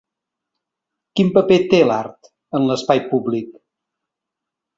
[1.19, 3.53] Quin paper té l’art en l’espai públic?